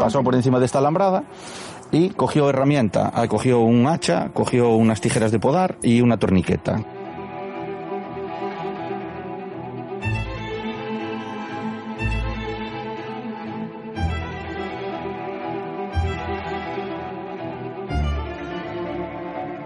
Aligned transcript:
Pasó 0.00 0.24
por 0.24 0.34
encima 0.34 0.58
de 0.58 0.64
esta 0.64 0.78
alambrada 0.78 1.24
y 1.92 2.08
cogió 2.10 2.48
herramienta, 2.48 3.12
Ah, 3.14 3.28
cogió 3.28 3.60
un 3.60 3.86
hacha, 3.86 4.30
cogió 4.32 4.70
unas 4.70 5.00
tijeras 5.00 5.30
de 5.30 5.38
podar 5.38 5.76
y 5.82 6.00
una 6.00 6.16
torniqueta. 6.16 6.82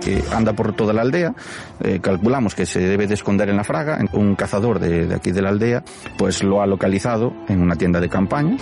que 0.00 0.22
anda 0.32 0.52
por 0.52 0.72
toda 0.72 0.92
la 0.92 1.02
aldea, 1.02 1.34
eh, 1.82 1.98
calculamos 2.00 2.54
que 2.54 2.64
se 2.64 2.78
debe 2.78 3.08
de 3.08 3.14
esconder 3.14 3.48
en 3.48 3.56
la 3.56 3.64
fraga, 3.64 3.98
un 4.12 4.36
cazador 4.36 4.78
de, 4.78 5.06
de 5.06 5.14
aquí 5.16 5.32
de 5.32 5.42
la 5.42 5.48
aldea 5.48 5.82
pues 6.16 6.44
lo 6.44 6.62
ha 6.62 6.66
localizado 6.66 7.32
en 7.48 7.60
una 7.60 7.74
tienda 7.74 7.98
de 7.98 8.08
campaña 8.08 8.56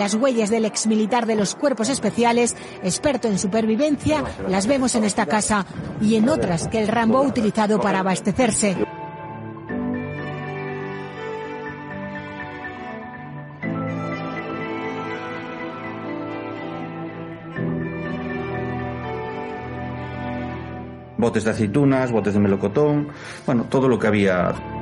Las 0.00 0.14
huellas 0.14 0.48
del 0.48 0.64
exmilitar 0.64 1.26
de 1.26 1.34
los 1.34 1.54
cuerpos 1.54 1.90
especiales, 1.90 2.56
experto 2.82 3.28
en 3.28 3.38
supervivencia, 3.38 4.24
las 4.48 4.66
vemos 4.66 4.94
en 4.94 5.04
esta 5.04 5.26
casa 5.26 5.66
y 6.00 6.14
en 6.14 6.30
otras 6.30 6.68
que 6.68 6.80
el 6.80 6.88
Rambo 6.88 7.18
ha 7.18 7.20
utilizado 7.20 7.78
para 7.82 7.98
abastecerse. 7.98 8.78
botes 21.18 21.44
de 21.44 21.50
aceitunas, 21.50 22.10
botes 22.10 22.32
de 22.32 22.40
melocotón, 22.40 23.08
bueno, 23.44 23.66
todo 23.68 23.86
lo 23.86 23.98
que 23.98 24.06
había. 24.06 24.79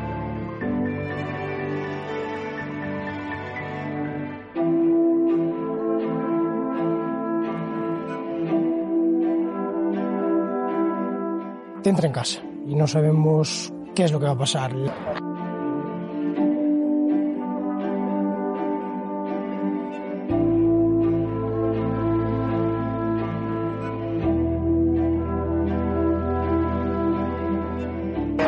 Te 11.82 11.90
entra 11.90 12.06
en 12.06 12.12
casa 12.12 12.40
y 12.66 12.74
no 12.74 12.86
sabemos 12.86 13.72
qué 13.94 14.04
es 14.04 14.12
lo 14.12 14.20
que 14.20 14.26
va 14.26 14.32
a 14.32 14.38
pasar. 14.38 14.72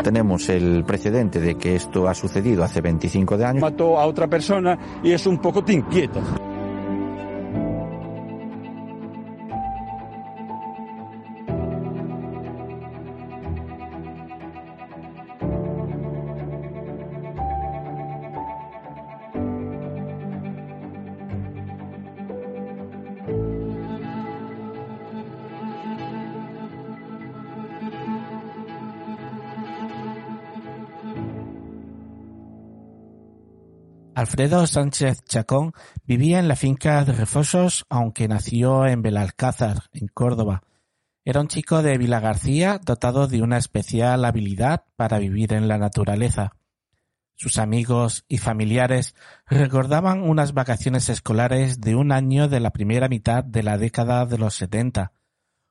Tenemos 0.02 0.48
el 0.48 0.84
precedente 0.84 1.41
de 1.41 1.56
que 1.56 1.76
esto 1.76 2.08
ha 2.08 2.14
sucedido 2.14 2.64
hace 2.64 2.80
25 2.80 3.36
de 3.36 3.44
años. 3.44 3.60
mató 3.60 3.98
a 3.98 4.06
otra 4.06 4.26
persona 4.28 4.78
y 5.02 5.12
es 5.12 5.26
un 5.26 5.38
poco 5.38 5.62
te 5.62 5.74
inquieta. 5.74 6.20
Alfredo 34.20 34.66
Sánchez 34.66 35.24
Chacón 35.24 35.72
vivía 36.04 36.40
en 36.40 36.46
la 36.46 36.54
finca 36.54 37.02
de 37.06 37.12
Refosos, 37.14 37.86
aunque 37.88 38.28
nació 38.28 38.86
en 38.86 39.00
Belalcázar, 39.00 39.84
en 39.94 40.08
Córdoba. 40.08 40.62
Era 41.24 41.40
un 41.40 41.48
chico 41.48 41.82
de 41.82 41.96
Vilagarcía 41.96 42.78
dotado 42.84 43.28
de 43.28 43.40
una 43.40 43.56
especial 43.56 44.26
habilidad 44.26 44.84
para 44.96 45.18
vivir 45.18 45.54
en 45.54 45.68
la 45.68 45.78
naturaleza. 45.78 46.52
Sus 47.34 47.56
amigos 47.56 48.26
y 48.28 48.36
familiares 48.36 49.14
recordaban 49.46 50.20
unas 50.20 50.52
vacaciones 50.52 51.08
escolares 51.08 51.80
de 51.80 51.94
un 51.94 52.12
año 52.12 52.46
de 52.46 52.60
la 52.60 52.72
primera 52.72 53.08
mitad 53.08 53.42
de 53.42 53.62
la 53.62 53.78
década 53.78 54.26
de 54.26 54.36
los 54.36 54.52
setenta. 54.54 55.12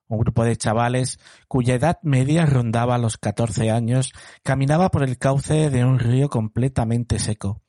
Un 0.07 0.17
grupo 0.17 0.43
de 0.43 0.57
chavales 0.57 1.19
cuya 1.47 1.75
edad 1.75 1.99
media 2.01 2.47
rondaba 2.47 2.97
los 2.97 3.19
catorce 3.19 3.69
años 3.69 4.11
caminaba 4.41 4.89
por 4.89 5.03
el 5.03 5.19
cauce 5.19 5.69
de 5.69 5.85
un 5.85 5.99
río 5.99 6.29
completamente 6.29 7.19
seco 7.19 7.61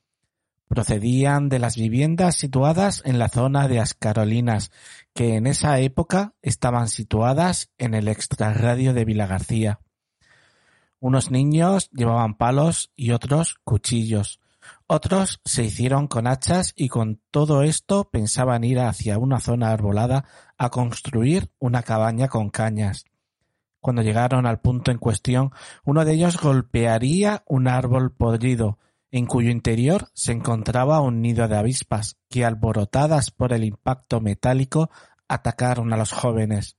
procedían 0.70 1.48
de 1.48 1.58
las 1.58 1.76
viviendas 1.76 2.36
situadas 2.36 3.02
en 3.04 3.18
la 3.18 3.28
zona 3.28 3.66
de 3.66 3.80
Ascarolinas, 3.80 4.70
que 5.12 5.34
en 5.34 5.48
esa 5.48 5.80
época 5.80 6.34
estaban 6.42 6.86
situadas 6.86 7.72
en 7.76 7.92
el 7.92 8.06
extrarradio 8.06 8.94
de 8.94 9.04
Vilagarcía. 9.04 9.80
Unos 11.00 11.32
niños 11.32 11.90
llevaban 11.90 12.36
palos 12.36 12.92
y 12.94 13.10
otros 13.10 13.56
cuchillos. 13.64 14.38
Otros 14.86 15.40
se 15.44 15.64
hicieron 15.64 16.06
con 16.06 16.28
hachas 16.28 16.72
y 16.76 16.88
con 16.88 17.20
todo 17.32 17.64
esto 17.64 18.08
pensaban 18.08 18.62
ir 18.62 18.78
hacia 18.78 19.18
una 19.18 19.40
zona 19.40 19.72
arbolada 19.72 20.24
a 20.56 20.70
construir 20.70 21.50
una 21.58 21.82
cabaña 21.82 22.28
con 22.28 22.48
cañas. 22.48 23.06
Cuando 23.80 24.02
llegaron 24.02 24.46
al 24.46 24.60
punto 24.60 24.92
en 24.92 24.98
cuestión, 24.98 25.50
uno 25.84 26.04
de 26.04 26.12
ellos 26.12 26.40
golpearía 26.40 27.42
un 27.48 27.66
árbol 27.66 28.12
podrido, 28.12 28.78
en 29.10 29.26
cuyo 29.26 29.50
interior 29.50 30.08
se 30.14 30.32
encontraba 30.32 31.00
un 31.00 31.20
nido 31.20 31.48
de 31.48 31.56
avispas, 31.56 32.18
que 32.28 32.44
alborotadas 32.44 33.30
por 33.30 33.52
el 33.52 33.64
impacto 33.64 34.20
metálico 34.20 34.90
atacaron 35.28 35.92
a 35.92 35.96
los 35.96 36.12
jóvenes. 36.12 36.76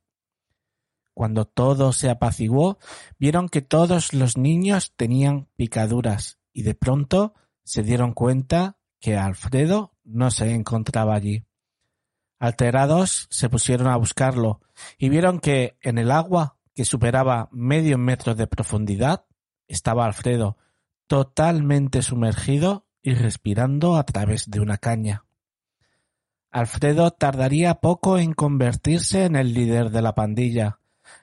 Cuando 1.13 1.45
todo 1.45 1.91
se 1.91 2.09
apaciguó, 2.09 2.79
vieron 3.19 3.49
que 3.49 3.61
todos 3.61 4.13
los 4.13 4.37
niños 4.37 4.93
tenían 4.95 5.49
picaduras 5.55 6.39
y 6.53 6.63
de 6.63 6.73
pronto 6.73 7.33
se 7.63 7.83
dieron 7.83 8.13
cuenta 8.13 8.77
que 8.99 9.17
Alfredo 9.17 9.97
no 10.03 10.31
se 10.31 10.53
encontraba 10.53 11.15
allí. 11.15 11.45
Alterados 12.39 13.27
se 13.29 13.49
pusieron 13.49 13.87
a 13.87 13.97
buscarlo 13.97 14.61
y 14.97 15.09
vieron 15.09 15.39
que 15.39 15.77
en 15.81 15.97
el 15.97 16.11
agua 16.11 16.57
que 16.73 16.85
superaba 16.85 17.49
medio 17.51 17.97
metro 17.97 18.33
de 18.33 18.47
profundidad 18.47 19.25
estaba 19.67 20.05
Alfredo, 20.05 20.57
totalmente 21.11 22.03
sumergido 22.03 22.87
y 23.01 23.15
respirando 23.15 23.97
a 23.97 24.05
través 24.05 24.49
de 24.49 24.61
una 24.61 24.77
caña. 24.77 25.25
Alfredo 26.51 27.11
tardaría 27.11 27.81
poco 27.81 28.17
en 28.17 28.31
convertirse 28.31 29.25
en 29.25 29.35
el 29.35 29.53
líder 29.53 29.89
de 29.89 30.01
la 30.01 30.15
pandilla, 30.15 30.79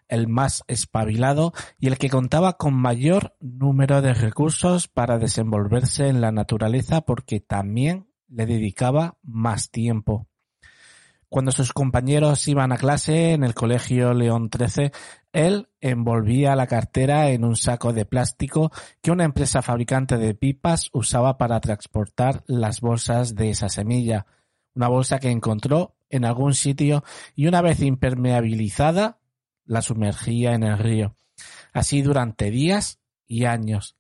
el 0.07 0.29
más 0.29 0.63
espabilado 0.67 1.55
y 1.79 1.87
el 1.87 1.97
que 1.97 2.11
contaba 2.11 2.59
con 2.59 2.75
mayor 2.75 3.35
número 3.41 4.03
de 4.03 4.13
recursos 4.13 4.89
para 4.89 5.17
desenvolverse 5.17 6.09
en 6.09 6.21
la 6.21 6.33
naturaleza 6.33 7.01
porque 7.01 7.41
también 7.41 8.13
le 8.29 8.45
dedicaba 8.45 9.17
más 9.23 9.71
tiempo. 9.71 10.28
Cuando 11.31 11.53
sus 11.53 11.75
compañeros 11.75 12.49
iban 12.49 12.73
a 12.73 12.79
clase 12.79 13.33
en 13.33 13.45
el 13.45 13.55
colegio 13.55 14.15
León 14.15 14.49
XIII, 14.51 14.93
él 15.33 15.69
envolvía 15.81 16.57
la 16.57 16.67
cartera 16.67 17.29
en 17.31 17.45
un 17.45 17.55
saco 17.55 17.93
de 17.93 18.07
plástico 18.07 18.73
que 19.03 19.11
una 19.11 19.25
empresa 19.25 19.61
fabricante 19.61 20.17
de 20.17 20.35
pipas 20.35 20.89
usaba 20.93 21.37
para 21.37 21.61
transportar 21.61 22.45
las 22.47 22.81
bolsas 22.81 23.35
de 23.35 23.51
esa 23.51 23.69
semilla, 23.69 24.27
una 24.75 24.89
bolsa 24.89 25.19
que 25.19 25.31
encontró 25.31 25.97
en 26.09 26.25
algún 26.25 26.55
sitio 26.55 27.05
y 27.35 27.47
una 27.47 27.61
vez 27.61 27.83
impermeabilizada 27.83 29.19
la 29.67 29.83
sumergía 29.83 30.55
en 30.55 30.63
el 30.63 30.79
río. 30.79 31.15
Así 31.75 32.01
durante 32.01 32.51
días 32.51 33.01
y 33.27 33.45
años. 33.45 33.97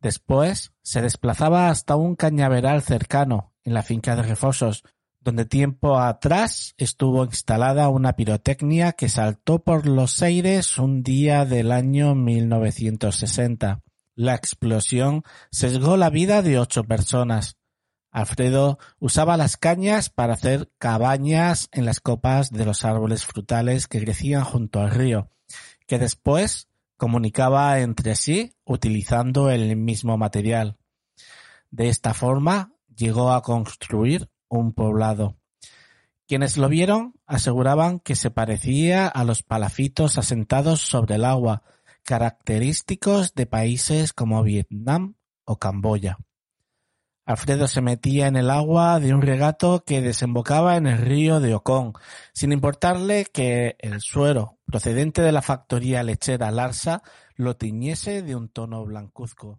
Después 0.00 0.74
se 0.82 1.00
desplazaba 1.00 1.70
hasta 1.70 1.96
un 1.96 2.16
cañaveral 2.16 2.82
cercano, 2.82 3.54
en 3.64 3.72
la 3.72 3.82
finca 3.82 4.14
de 4.14 4.22
Refosos, 4.22 4.84
donde 5.26 5.44
tiempo 5.44 5.98
atrás 5.98 6.76
estuvo 6.78 7.24
instalada 7.24 7.88
una 7.88 8.12
pirotecnia 8.12 8.92
que 8.92 9.08
saltó 9.08 9.58
por 9.58 9.88
los 9.88 10.22
aires 10.22 10.78
un 10.78 11.02
día 11.02 11.44
del 11.44 11.72
año 11.72 12.14
1960. 12.14 13.82
La 14.14 14.36
explosión 14.36 15.24
sesgó 15.50 15.96
la 15.96 16.10
vida 16.10 16.42
de 16.42 16.60
ocho 16.60 16.84
personas. 16.84 17.56
Alfredo 18.12 18.78
usaba 19.00 19.36
las 19.36 19.56
cañas 19.56 20.10
para 20.10 20.34
hacer 20.34 20.70
cabañas 20.78 21.70
en 21.72 21.86
las 21.86 21.98
copas 21.98 22.52
de 22.52 22.64
los 22.64 22.84
árboles 22.84 23.24
frutales 23.24 23.88
que 23.88 24.04
crecían 24.04 24.44
junto 24.44 24.78
al 24.78 24.92
río, 24.92 25.32
que 25.88 25.98
después 25.98 26.68
comunicaba 26.96 27.80
entre 27.80 28.14
sí 28.14 28.54
utilizando 28.64 29.50
el 29.50 29.74
mismo 29.74 30.16
material. 30.16 30.76
De 31.72 31.88
esta 31.88 32.14
forma 32.14 32.74
llegó 32.94 33.32
a 33.32 33.42
construir 33.42 34.30
un 34.48 34.72
poblado. 34.72 35.36
Quienes 36.26 36.56
lo 36.56 36.68
vieron 36.68 37.14
aseguraban 37.26 38.00
que 38.00 38.16
se 38.16 38.30
parecía 38.30 39.06
a 39.06 39.24
los 39.24 39.42
palafitos 39.42 40.18
asentados 40.18 40.80
sobre 40.80 41.14
el 41.14 41.24
agua, 41.24 41.62
característicos 42.02 43.34
de 43.34 43.46
países 43.46 44.12
como 44.12 44.42
Vietnam 44.42 45.14
o 45.44 45.58
Camboya. 45.58 46.18
Alfredo 47.26 47.66
se 47.66 47.80
metía 47.80 48.28
en 48.28 48.36
el 48.36 48.50
agua 48.50 49.00
de 49.00 49.12
un 49.12 49.20
regato 49.20 49.82
que 49.84 50.00
desembocaba 50.00 50.76
en 50.76 50.86
el 50.86 50.98
río 50.98 51.40
de 51.40 51.56
Ocón, 51.56 51.92
sin 52.32 52.52
importarle 52.52 53.24
que 53.24 53.74
el 53.80 54.00
suero 54.00 54.58
procedente 54.64 55.22
de 55.22 55.32
la 55.32 55.42
factoría 55.42 56.04
lechera 56.04 56.52
Larsa 56.52 57.02
lo 57.34 57.56
tiñese 57.56 58.22
de 58.22 58.36
un 58.36 58.48
tono 58.48 58.84
blancuzco. 58.84 59.58